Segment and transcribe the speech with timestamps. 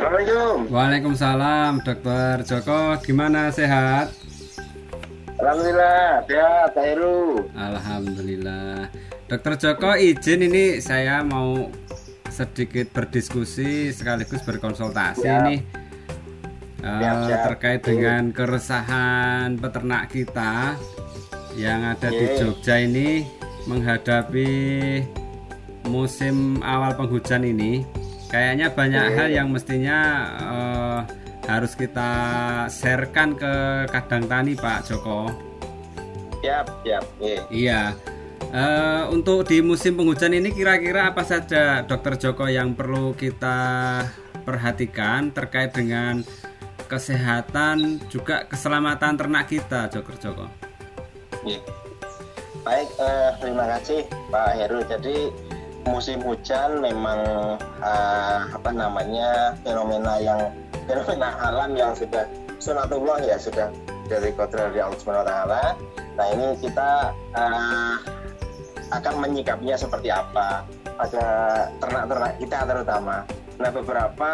[0.00, 0.72] Assalamualaikum.
[0.72, 2.96] Waalaikumsalam, Dokter Joko.
[3.04, 4.08] Gimana sehat?
[5.36, 7.44] Alhamdulillah, sehat, Heru.
[7.52, 8.88] Alhamdulillah.
[9.28, 11.68] Dokter Joko izin ini saya mau
[12.32, 15.44] sedikit berdiskusi sekaligus berkonsultasi Siap.
[15.52, 15.60] nih
[16.80, 17.40] Eh, Siap, siap.
[17.52, 20.80] terkait dengan keresahan peternak kita
[21.60, 22.40] yang ada di.
[22.40, 23.28] Jogja ini
[23.68, 24.48] menghadapi
[25.84, 27.84] musim awal penghujan ini
[28.30, 29.98] kayaknya banyak hal yang mestinya
[30.38, 31.00] eh,
[31.50, 32.10] harus kita
[32.70, 33.52] sharekan ke
[33.90, 35.28] kadang tani Pak Joko.
[36.40, 37.04] Siap, siap.
[37.18, 37.36] Oke.
[37.52, 37.92] Iya.
[38.50, 44.00] Eh, untuk di musim penghujan ini kira-kira apa saja Dokter Joko yang perlu kita
[44.46, 46.24] perhatikan terkait dengan
[46.90, 50.46] kesehatan juga keselamatan ternak kita, Dokter Joko.
[51.44, 51.58] Oke.
[52.60, 54.80] Baik, eh, terima kasih Pak Heru.
[54.84, 55.16] Jadi
[55.88, 57.20] musim hujan memang
[57.80, 60.40] eh, apa namanya fenomena yang
[60.84, 62.28] fenomena alam yang sudah
[62.60, 63.72] sunatullah ya sudah
[64.10, 65.64] dari kodrat Allah Subhanahu taala.
[66.18, 67.94] Nah, ini kita eh,
[68.90, 70.66] akan menyikapinya seperti apa
[70.98, 71.26] pada
[71.78, 73.16] ternak-ternak kita terutama.
[73.56, 74.30] Nah, beberapa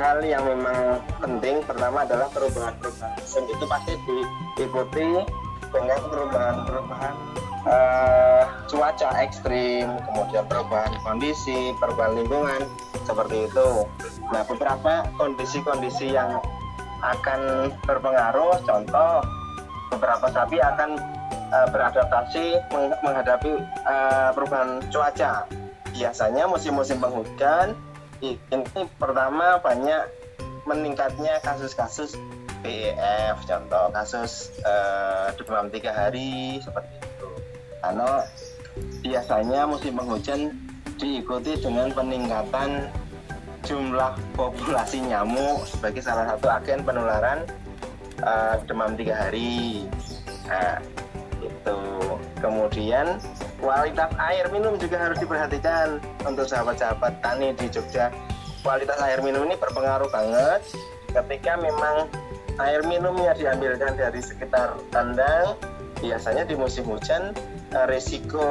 [0.00, 3.92] hal yang memang penting pertama adalah perubahan-perubahan musim itu pasti
[4.56, 5.08] diikuti
[5.70, 7.14] dengan perubahan-perubahan
[7.66, 12.62] eh, cuaca ekstrim, kemudian perubahan kondisi, perubahan lingkungan
[13.06, 13.86] seperti itu.
[14.30, 16.38] Nah, beberapa kondisi-kondisi yang
[17.00, 19.24] akan berpengaruh, contoh
[19.90, 21.00] beberapa sapi akan
[21.50, 25.48] eh, beradaptasi meng- menghadapi eh, perubahan cuaca.
[25.90, 27.74] Biasanya musim-musim penghujan
[28.20, 30.06] ini pertama banyak
[30.68, 32.14] meningkatnya kasus-kasus
[32.60, 37.30] PEF contoh kasus eh, demam tiga hari seperti itu.
[37.80, 38.24] Karena
[39.00, 40.40] biasanya musim penghujan
[41.00, 42.92] diikuti dengan peningkatan
[43.64, 47.48] jumlah populasi nyamuk sebagai salah satu agen penularan
[48.20, 49.88] eh, demam tiga hari.
[50.48, 50.80] Nah,
[51.40, 51.78] itu.
[52.40, 53.20] Kemudian
[53.60, 58.08] kualitas air minum juga harus diperhatikan untuk sahabat-sahabat tani di Jogja.
[58.64, 60.60] Kualitas air minum ini berpengaruh banget
[61.12, 62.08] ketika memang
[62.60, 65.56] air minumnya diambilkan dari sekitar kandang
[66.00, 67.32] biasanya di musim hujan
[67.72, 68.46] eh, resiko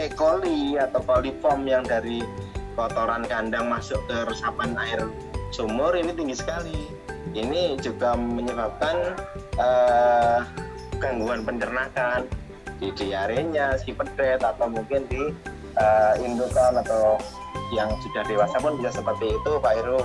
[0.00, 0.08] E.
[0.16, 2.24] coli atau coliform yang dari
[2.78, 5.02] kotoran kandang masuk ke resapan air
[5.52, 6.88] sumur ini tinggi sekali
[7.34, 9.14] ini juga menyebabkan
[9.58, 10.40] eh,
[10.98, 12.26] gangguan pencernakan
[12.80, 15.30] di diarenya, si pedet atau mungkin di
[15.76, 17.20] eh, indukan atau
[17.70, 20.00] yang sudah dewasa pun bisa seperti itu Pak Heru.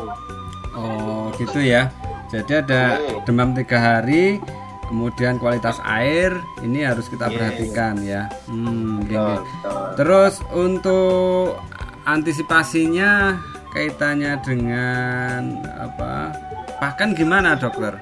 [0.76, 1.90] Oh, gitu ya.
[2.34, 3.30] Jadi ada Oke.
[3.30, 4.42] demam tiga hari,
[4.90, 6.34] kemudian kualitas air
[6.66, 8.30] ini harus kita perhatikan ya.
[8.50, 9.06] Hmm.
[9.06, 9.82] Betul, betul.
[9.98, 11.62] Terus untuk
[12.06, 13.38] antisipasinya
[13.74, 16.34] kaitannya dengan apa?
[16.82, 17.98] Pakan gimana, Dokter?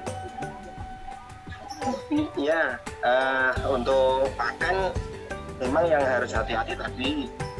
[2.38, 4.92] Ya, eh, untuk pakan
[5.58, 7.12] memang yang harus hati-hati tadi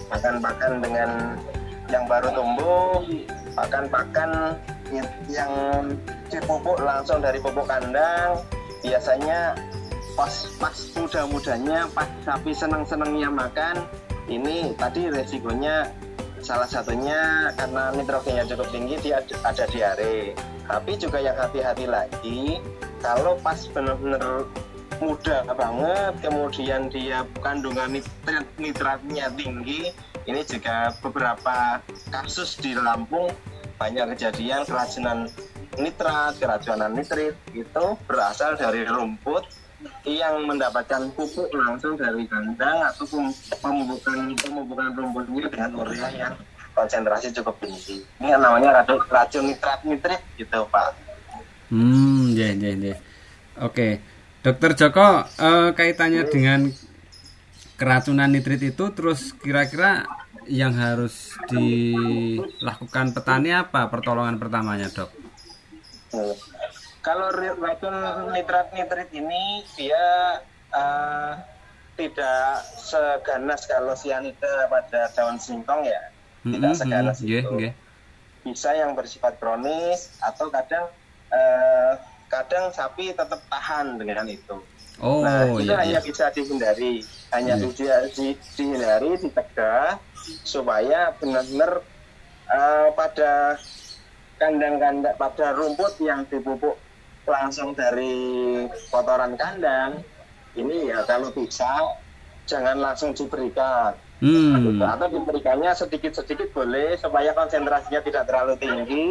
[0.09, 1.11] pakan-pakan dengan
[1.89, 3.03] yang baru tumbuh,
[3.57, 4.59] pakan-pakan
[5.29, 5.51] yang
[6.31, 8.41] dipupuk langsung dari pupuk kandang,
[8.81, 9.59] biasanya
[10.15, 13.85] pas pas muda-mudanya, pas sapi seneng-senengnya makan,
[14.31, 15.91] ini tadi resikonya
[16.45, 20.37] salah satunya karena nitrogennya cukup tinggi dia ada- ada diare.
[20.65, 22.61] Tapi juga yang hati-hati lagi
[23.01, 24.49] kalau pas benar-benar
[25.03, 29.91] muda banget kemudian dia kandungan nitrat nitratnya tinggi
[30.25, 31.83] ini juga beberapa
[32.15, 33.29] kasus di Lampung
[33.77, 35.27] banyak kejadian keracunan
[35.79, 39.45] nitrat keracunan nitrit itu berasal dari rumput
[40.05, 46.35] yang mendapatkan pupuk langsung dari kandang atau pem- pemupukan pemupukan rumputnya dengan urea yang
[46.75, 48.03] konsentrasi cukup tinggi.
[48.19, 50.97] Ini namanya racun, racun nitrat nitrit gitu pak.
[51.71, 52.97] Hmm, ya, ya, ya.
[53.63, 54.03] Oke,
[54.45, 56.69] Dokter Joko, eh, kaitannya dengan
[57.81, 60.05] keracunan nitrit itu, terus kira-kira
[60.45, 65.24] yang harus dilakukan petani apa pertolongan pertamanya, dok?
[67.05, 67.97] Kalau racun
[68.33, 70.41] nitrat nitrit ini dia
[70.73, 71.33] eh,
[71.95, 76.01] tidak seganas kalau sianida pada daun singkong ya,
[76.43, 77.51] tidak Mm-mm, seganas nggih, itu.
[77.55, 77.73] nggih.
[78.45, 80.89] Bisa yang bersifat kronis atau kadang
[81.31, 81.93] eh,
[82.29, 84.59] kadang sapi tetap tahan dengan itu.
[84.99, 86.07] Oh, nah itu iya, hanya iya.
[86.07, 87.03] bisa dihindari,
[87.35, 87.69] hanya Iya.
[87.69, 89.99] di- di- dihindari, dicegah
[90.47, 91.83] supaya benar-benar
[92.49, 93.59] eh, pada
[94.39, 96.77] kandang-kandang pada rumput yang dipupuk
[97.25, 98.13] langsung dari
[98.93, 100.05] kotoran kandang
[100.55, 101.97] ini ya kalau bisa
[102.45, 104.81] jangan langsung diberikan Hmm.
[104.81, 109.05] Atau diberikannya sedikit-sedikit boleh supaya konsentrasinya tidak terlalu tinggi.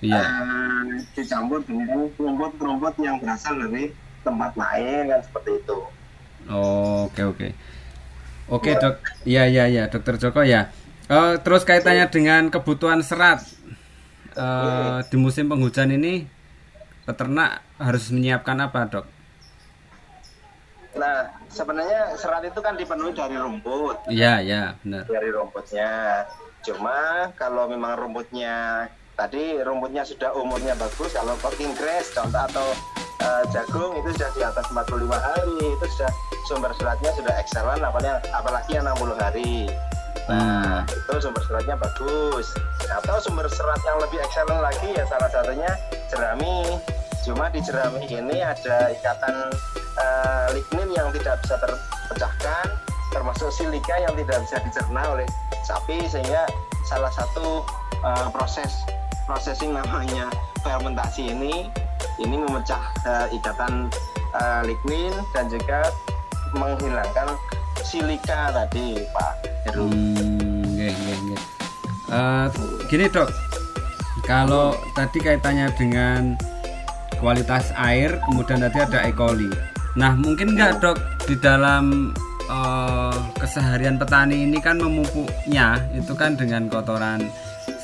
[0.00, 0.24] Iya.
[0.24, 3.90] Eh, dicampur dengan rumput-rumput yang berasal dari
[4.22, 5.78] tempat lain kan seperti itu.
[6.48, 7.48] Oh, Oke oke.
[8.48, 10.72] Oke dok, iya iya iya dokter Joko ya.
[11.12, 13.44] Eh, terus kaitannya dengan kebutuhan serat
[14.38, 16.22] Eh, di musim penghujan ini
[17.02, 19.06] peternak harus menyiapkan apa dok?
[20.94, 24.06] Nah, sebenarnya serat itu kan dipenuhi dari rumput.
[24.06, 25.10] Iya iya benar.
[25.10, 26.22] dari rumputnya.
[26.62, 28.86] Cuma kalau memang rumputnya
[29.18, 32.66] tadi rumputnya sudah umurnya bagus, kalau cooking grass contoh atau
[33.18, 36.10] eh, jagung itu sudah di atas 45 hari, itu sudah
[36.46, 39.66] sumber seratnya sudah excellent, apalagi apalagi yang 60 hari.
[40.28, 42.52] Nah, itu sumber seratnya bagus.
[42.84, 45.70] Atau sumber serat yang lebih excellent lagi ya salah satunya
[46.12, 46.76] jerami.
[47.24, 49.52] Cuma di jerami ini ada ikatan
[49.96, 52.66] eh, lignin yang tidak bisa terpecahkan,
[53.12, 55.28] termasuk silika yang tidak bisa dicerna oleh
[55.64, 56.44] sapi sehingga
[56.84, 57.64] salah satu
[58.04, 58.84] eh, proses
[59.28, 60.32] processing namanya
[60.64, 61.68] fermentasi ini
[62.16, 63.92] ini memecah eh, ikatan
[64.32, 65.92] eh, lignin dan juga
[66.56, 67.36] menghilangkan
[67.84, 69.37] silika tadi Pak
[69.68, 69.84] Heru.
[69.92, 71.40] Hmm, nggih, nggih, nggih.
[72.08, 72.46] Eh,
[72.88, 73.28] gini dok,
[74.24, 76.40] kalau tadi kaitannya dengan
[77.20, 79.12] kualitas air, kemudian tadi ada E.
[79.12, 79.52] coli.
[79.98, 80.96] Nah, mungkin nggak dok
[81.28, 82.16] di dalam
[82.48, 87.28] eh, keseharian petani ini kan memupuknya itu kan dengan kotoran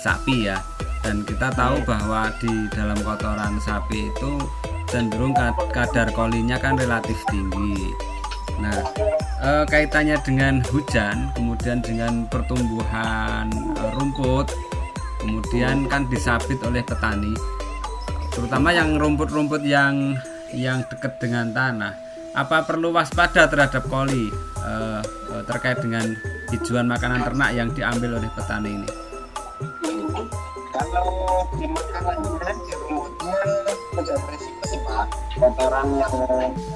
[0.01, 0.57] sapi ya,
[1.05, 4.33] dan kita tahu bahwa di dalam kotoran sapi itu
[4.89, 7.93] cenderung kad- kadar kolinya kan relatif tinggi.
[8.63, 8.79] Nah,
[9.43, 14.51] eh, kaitannya dengan hujan, kemudian dengan pertumbuhan eh, rumput,
[15.19, 17.35] kemudian kan disabit oleh petani,
[18.31, 20.15] terutama yang rumput-rumput yang
[20.55, 21.95] yang dekat dengan tanah.
[22.35, 24.31] Apa perlu waspada terhadap koli
[24.63, 26.15] eh, eh, terkait dengan
[26.51, 28.91] hijauan makanan ternak yang diambil oleh petani ini?
[30.75, 31.07] Kalau
[31.55, 35.07] di makanannya di rumputnya tidak berisiko sih Pak.
[35.35, 36.15] Kotoran yang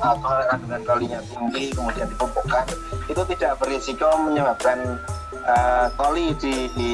[0.03, 2.65] uh, kalau kandungan kolinya tinggi kemudian dipupukkan
[3.07, 4.79] itu tidak berisiko menyebabkan
[5.47, 5.87] uh,
[6.39, 6.91] di, di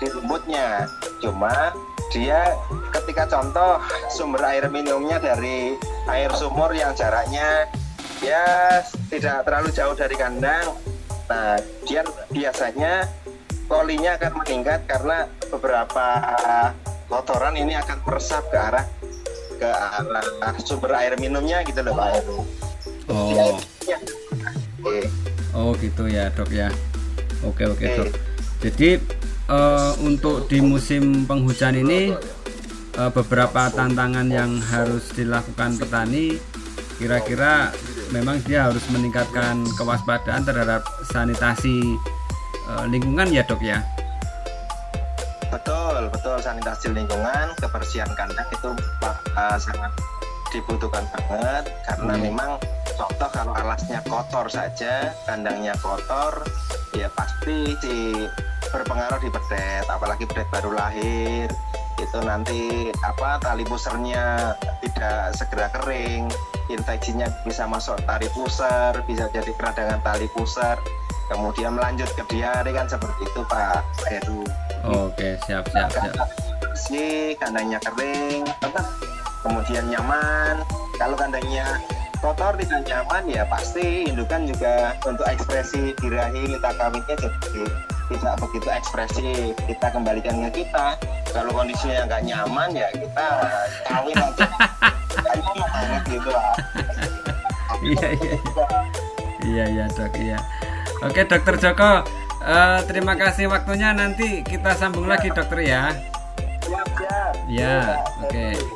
[0.00, 0.86] di rumputnya.
[1.20, 1.72] Cuma
[2.12, 2.54] dia
[2.94, 3.82] ketika contoh
[4.12, 5.74] sumber air minumnya dari
[6.06, 7.66] air sumur yang jaraknya
[8.22, 8.44] ya
[9.10, 10.72] tidak terlalu jauh dari kandang.
[11.26, 13.10] Nah, dia biasanya
[13.66, 16.06] kolinya akan meningkat karena beberapa
[17.10, 18.86] kotoran ini akan meresap ke arah
[19.56, 22.38] ke arah sumber air minumnya gitu loh Pak Heru.
[23.08, 23.98] Oh, minumnya.
[24.86, 25.02] Oke.
[25.56, 26.68] oh gitu ya dok ya.
[27.42, 28.08] Oke oke dok.
[28.62, 29.00] Jadi
[29.50, 32.14] eh, untuk di musim penghujan ini
[32.94, 36.38] eh, beberapa tantangan yang harus dilakukan petani
[36.96, 37.76] kira-kira
[38.08, 41.98] memang dia harus meningkatkan kewaspadaan terhadap sanitasi
[42.68, 43.80] eh, lingkungan ya dok ya.
[46.06, 48.70] Betul, betul sanitasi lingkungan, kebersihan kandang itu
[49.02, 49.90] eh, sangat
[50.54, 52.22] dibutuhkan banget karena Hmm.
[52.22, 52.50] memang
[52.94, 56.46] contoh kalau alasnya kotor saja, kandangnya kotor,
[56.94, 58.22] ya pasti di
[58.70, 61.50] berpengaruh di bedet, apalagi bedet baru lahir
[61.98, 64.54] itu nanti apa tali pusernya
[64.86, 66.30] tidak segera kering,
[66.70, 70.78] infeksinya bisa masuk tali pusar, bisa jadi peradangan tali pusar,
[71.34, 74.46] kemudian melanjut ke diare kan seperti itu Pak Heru
[74.84, 76.28] Oke siap siap siap.
[76.60, 78.86] bersih, kandangnya kering, tetap
[79.40, 80.60] kemudian nyaman.
[81.00, 81.80] Kalau kandangnya
[82.20, 87.64] kotor tidak nyaman ya pasti indukan juga untuk ekspresi birahi minta kawinnya jadi
[88.08, 90.96] tidak begitu ekspresif kita kembalikan ke kita
[91.34, 93.26] kalau kondisinya nggak nyaman ya kita
[93.84, 94.48] kawin aja
[95.36, 96.56] nyaman banget gitu lah
[97.84, 98.34] Iya iya.
[99.44, 100.38] Iya iya dok iya.
[101.04, 102.02] Oke dokter Joko,
[102.46, 105.90] eh, terima kasih waktunya nanti kita sambung lagi dokter ya.
[106.62, 108.54] siap siap Ya, oke.
[108.54, 108.75] Misalnya.